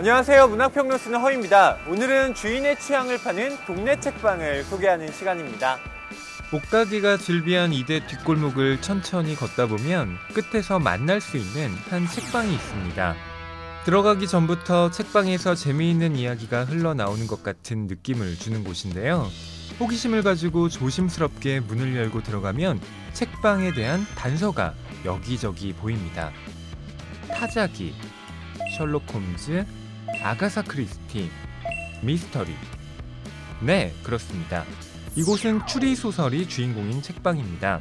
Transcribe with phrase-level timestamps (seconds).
[0.00, 0.48] 안녕하세요.
[0.48, 1.76] 문학평론 쓰는 허입니다.
[1.86, 5.78] 오늘은 주인의 취향을 파는 동네 책방을 소개하는 시간입니다.
[6.54, 13.14] 옷가게가 즐비한 이대 뒷골목을 천천히 걷다 보면 끝에서 만날 수 있는 한 책방이 있습니다.
[13.84, 19.28] 들어가기 전부터 책방에서 재미있는 이야기가 흘러나오는 것 같은 느낌을 주는 곳인데요.
[19.80, 22.80] 호기심을 가지고 조심스럽게 문을 열고 들어가면
[23.12, 24.72] 책방에 대한 단서가
[25.04, 26.32] 여기저기 보입니다.
[27.28, 27.94] 타자기,
[28.78, 29.66] 셜록 홈즈,
[30.22, 31.30] 아가사 크리스티,
[32.02, 32.54] 미스터리.
[33.62, 34.64] 네, 그렇습니다.
[35.16, 37.80] 이곳은 추리 소설이 주인공인 책방입니다.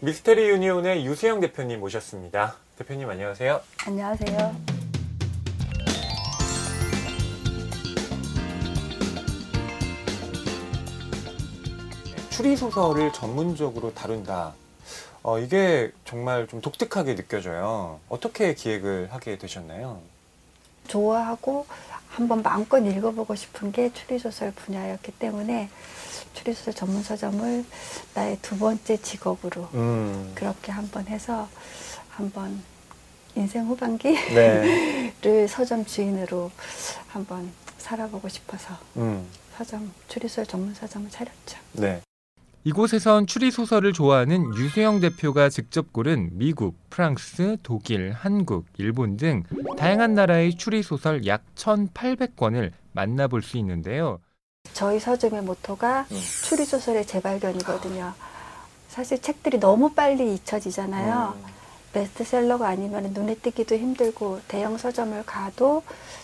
[0.00, 2.56] 미스테리 유니온의 유수영 대표님 모셨습니다.
[2.76, 3.60] 대표님 안녕하세요.
[3.86, 4.71] 안녕하세요.
[12.32, 14.54] 추리 소설을 전문적으로 다룬다.
[15.22, 18.00] 어, 이게 정말 좀 독특하게 느껴져요.
[18.08, 20.00] 어떻게 기획을 하게 되셨나요?
[20.88, 21.66] 좋아하고
[22.08, 25.68] 한번 마음껏 읽어보고 싶은 게 추리소설 분야였기 때문에
[26.32, 27.66] 추리소설 전문 서점을
[28.14, 30.32] 나의 두 번째 직업으로 음.
[30.34, 31.46] 그렇게 한번 해서
[32.08, 32.62] 한번
[33.34, 34.34] 인생 후반기를
[35.20, 35.46] 네.
[35.48, 36.50] 서점 주인으로
[37.08, 39.28] 한번 살아보고 싶어서 음.
[39.58, 41.58] 서점 추리소설 전문 서점을 차렸죠.
[41.72, 42.00] 네.
[42.64, 49.42] 이곳에선 추리 소설을 좋아하는 유수영 대표가 직접 고른 미국, 프랑스, 독일, 한국, 일본 등
[49.76, 54.20] 다양한 나라의 추리 소설 약 1,800권을 만나볼 수 있는데요.
[54.74, 56.20] 저희 서점의 모토가 음.
[56.44, 58.14] 추리소설의 재발견이거든요.
[58.88, 61.34] 사실 책들이 너무 빨리 잊혀지잖아요.
[61.36, 61.44] 음.
[61.92, 65.82] 베스트셀러가 아니면 눈에 띄기도 힘들고 대형 서점을 가도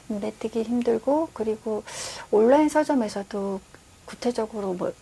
[0.08, 1.82] 눈에 띄기 힘들고 그리고
[2.30, 3.60] 온라인 서점에서도
[4.06, 4.92] 구체적으로 뭐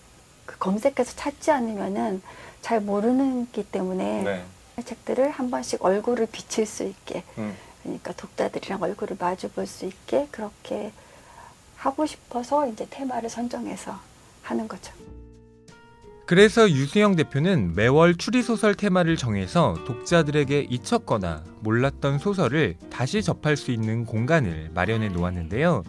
[0.47, 2.23] 그 검색해서 찾지 않으면은
[2.63, 4.45] 잘 모르는기 때문에 네.
[4.85, 7.55] 책들을 한 번씩 얼굴을 비칠 수 있게 음.
[7.83, 10.93] 그러니까 독자들이랑 얼굴을 마주 볼 수 있게 그렇게
[11.77, 13.99] 하고 싶어서 이제 테마를 선정해서
[14.43, 14.93] 하는 거죠.
[16.27, 23.71] 그래서 유수영 대표는 매월 추리 소설 테마를 정해서 독자들에게 잊혔거나 몰랐던 소설을 다시 접할 수
[23.71, 25.85] 있는 공간을 마련해 놓았는데요.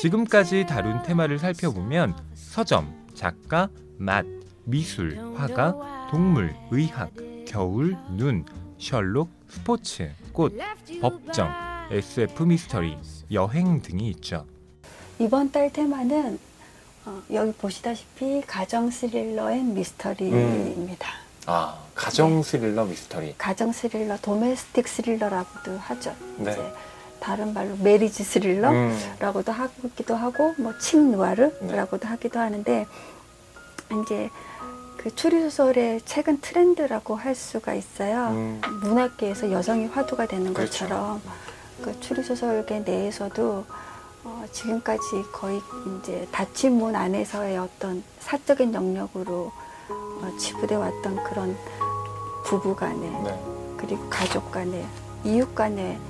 [0.00, 4.24] 지금까지 다룬 테마를 살펴보면 서점, 작가, 맛,
[4.62, 7.10] 미술, 화가, 동물, 의학,
[7.48, 8.44] 겨울, 눈,
[8.78, 10.56] 셜록, 스포츠, 꽃,
[11.00, 11.50] 법정,
[11.90, 12.96] SF 미스터리,
[13.32, 14.46] 여행 등이 있죠.
[15.18, 16.38] 이번 달 테마는
[17.06, 21.08] 어, 여기 보시다시피 가정 스릴러 and 미스터리입니다.
[21.46, 23.34] 아, 가정 스릴러 미스터리.
[23.36, 26.14] 가정 스릴러, domestic 스릴러라고도 하죠.
[26.36, 26.54] 네.
[27.20, 29.70] 다른 말로 marriage 스릴러라고도 음.
[29.84, 32.86] 하기도 하고 뭐 chick 누아르라고도 하기도 하는데
[34.02, 34.30] 이제
[34.96, 38.28] 그 추리 소설의 최근 트렌드라고 할 수가 있어요.
[38.28, 38.60] 음.
[38.82, 40.84] 문학계에서 여성이 화두가 되는 그렇죠.
[40.84, 41.22] 것처럼
[41.82, 43.64] 그 추리 소설계 내에서도
[44.24, 45.00] 어, 지금까지
[45.32, 45.60] 거의
[45.98, 49.52] 이제 닫힌 문 안에서의 어떤 사적인 영역으로
[49.88, 51.56] 어, 치부돼 왔던 그런
[52.44, 53.40] 부부 간에 네.
[53.76, 54.84] 그리고 가족 간에
[55.24, 56.00] 이웃 간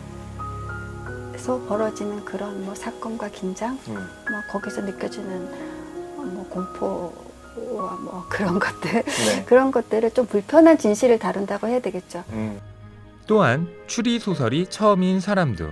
[1.39, 3.95] 에서 벌어지는 그런 뭐 사건과 긴장 음.
[3.95, 5.47] 뭐 거기서 느껴지는
[6.17, 9.45] 어, 뭐 공포와 뭐 그런 것들 네.
[9.45, 12.25] 그런 것들을 좀 불편한 진실을 다룬다고 해야 되겠죠.
[12.31, 12.61] 음.
[13.29, 15.71] 또한 추리 소설이 처음인 사람도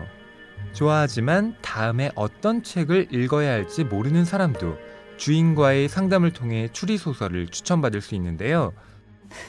[0.72, 4.76] 좋아하지만 다음에 어떤 책을 읽어야 할지 모르는 사람도
[5.16, 8.72] 주인과의 상담을 통해 추리 소설을 추천받을 수 있는데요.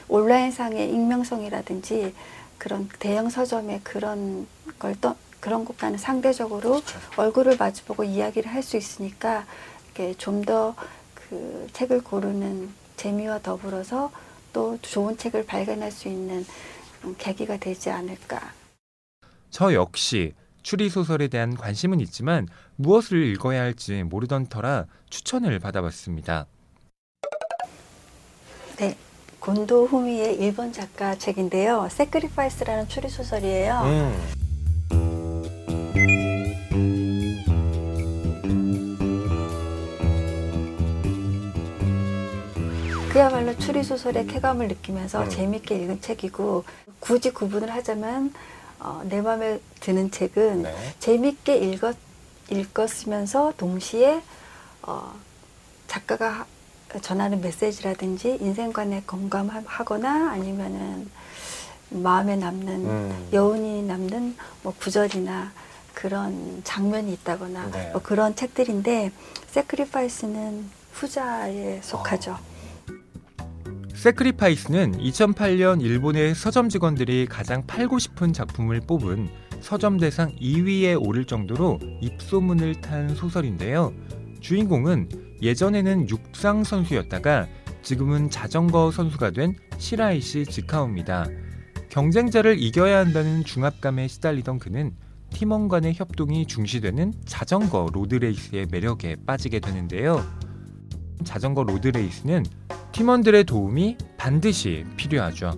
[0.08, 2.12] 온라인상의 익명성이라든지
[2.56, 4.48] 그런 대형 서점의 그런
[4.80, 6.98] 걸 떠, 그런 것과는 상대적으로 그렇죠.
[7.16, 9.46] 얼굴을 마주보고 이야기를 할 수 있으니까
[9.94, 10.74] 이렇게 좀 더
[11.28, 14.10] 그 책을 고르는 재미와 더불어서
[14.52, 16.44] 또 좋은 책을 발견할 수 있는
[17.04, 18.52] 음, 계기가 되지 않을까.
[19.50, 26.46] 저 역시 추리 소설에 대한 관심은 있지만 무엇을 읽어야 할지 모르던 터라 추천을 받아봤습니다.
[28.78, 28.96] 네.
[29.38, 31.88] 곤도 후미의 일본 작가 책인데요.
[31.90, 33.80] 세크리파이스라는 추리 소설이에요.
[33.84, 34.37] 음.
[43.18, 45.28] 그야말로 추리 소설의 쾌감을 느끼면서 음.
[45.28, 46.62] 재밌게 읽은 책이고
[47.00, 48.32] 굳이 구분을 하자면
[48.78, 50.94] 어, 내 마음에 드는 책은 네.
[51.00, 51.96] 재밌게 읽었,
[52.48, 54.22] 읽었으면서 동시에
[54.82, 55.12] 어,
[55.88, 56.46] 작가가
[56.92, 61.10] 하- 전하는 메시지라든지 인생관에 공감하거나 아니면은
[61.90, 63.28] 마음에 남는 음.
[63.32, 65.50] 여운이 남는 뭐 구절이나
[65.92, 67.90] 그런 장면이 있다거나 네.
[67.90, 69.10] 뭐 그런 책들인데
[69.48, 72.30] Sacrifice는 후자에 속하죠.
[72.30, 72.47] 어.
[73.98, 79.28] Sacrifice는 2008년 일본의 서점 직원들이 가장 팔고 싶은 작품을 뽑은
[79.60, 83.92] 서점 대상 2위에 오를 정도로 입소문을 탄 소설인데요.
[84.38, 85.08] 주인공은
[85.42, 87.48] 예전에는 육상 선수였다가
[87.82, 91.26] 지금은 자전거 선수가 된 시라이시 지카오입니다.
[91.88, 94.92] 경쟁자를 이겨야 한다는 중압감에 시달리던 그는
[95.30, 100.24] 팀원 간의 협동이 중시되는 자전거 로드레이스의 매력에 빠지게 되는데요.
[101.24, 102.44] 자전거 로드레이스는
[102.98, 105.52] 팀원들의 도움이 반드시 필요하죠.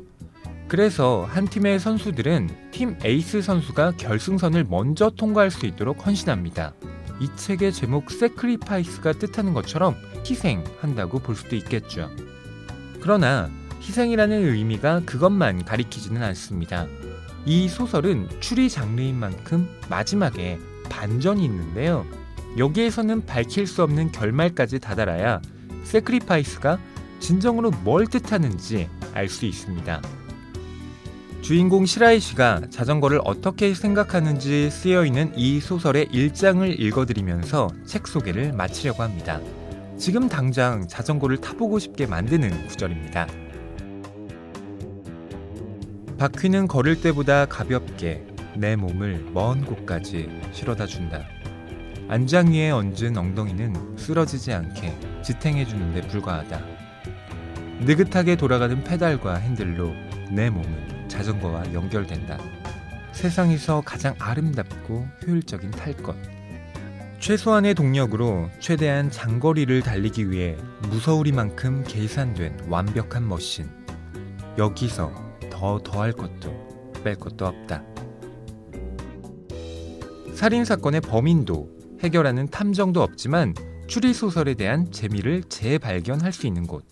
[0.69, 6.75] 그래서 한 팀의 선수들은 팀 에이스 선수가 결승선을 먼저 통과할 수 있도록 헌신합니다.
[7.19, 9.96] 이 책의 제목 Sacrifice가 뜻하는 것처럼
[10.28, 12.10] 희생한다고 볼 수도 있겠죠.
[13.00, 13.48] 그러나
[13.81, 16.87] 희생이라는 의미가 그것만 가리키지는 않습니다.
[17.46, 20.58] 이 소설은 추리 장르인 만큼 마지막에
[20.90, 22.04] 반전이 있는데요.
[22.58, 25.40] 여기에서는 밝힐 수 없는 결말까지 다다라야
[25.84, 26.78] Sacrifice가
[27.20, 30.02] 진정으로 뭘 뜻하는지 알 수 있습니다.
[31.43, 39.40] 주인공 시라이시가 자전거를 어떻게 생각하는지 쓰여 있는 이 소설의 1장을 읽어드리면서 책 소개를 마치려고 합니다.
[39.96, 43.26] 지금 당장 자전거를 타보고 싶게 만드는 구절입니다.
[46.19, 51.23] 바퀴는 걸을 때보다 가볍게 내 몸을 먼 곳까지 실어다 준다.
[52.08, 56.79] 안장 위에 얹은 엉덩이는 쓰러지지 않게 지탱해 주는데 불과하다.
[57.80, 59.94] 느긋하게 돌아가는 페달과 핸들로
[60.30, 62.38] 내 몸은 자전거와 연결된다.
[63.12, 66.14] 세상에서 가장 아름답고 효율적인 탈 것.
[67.20, 70.56] 최소한의 동력으로 최대한 장거리를 달리기 위해
[70.88, 73.68] 무서우리만큼 계산된 완벽한 머신.
[74.58, 75.12] 여기서
[75.50, 77.82] 더 더할 것도 뺄 것도 없다.
[80.34, 81.68] 살인 사건의 범인도
[82.02, 83.54] 해결하는 탐정도 없지만
[83.86, 86.84] 추리 소설에 대한 재미를 재발견할 수 있는 곳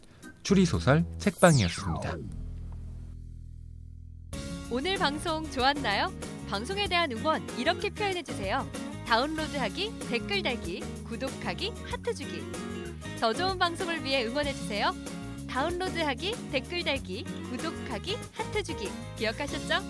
[0.49, 2.17] 추리 소설 책방이었습니다.
[4.71, 6.11] 오늘 방송 좋았나요?
[6.49, 8.67] 방송에 대한 응원 이렇게 표현해 주세요.
[9.07, 12.43] 다운로드하기, 댓글 달기, 구독하기, 하트 주기.
[13.21, 14.95] 더 좋은 방송을 위해 응원해 주세요.
[15.51, 18.89] 다운로드하기, 댓글 달기, 구독하기, 하트 주기.
[19.19, 19.85] 기억하셨죠?